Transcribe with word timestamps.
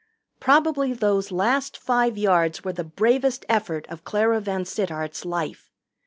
Probably 0.39 0.93
those 0.93 1.31
last 1.31 1.77
five 1.77 2.17
yards 2.17 2.63
were 2.63 2.73
the 2.73 2.83
bravest 2.83 3.45
effort 3.47 3.85
of 3.87 4.03
Clara 4.03 4.41
VanSittart's 4.41 5.25
life. 5.25 5.69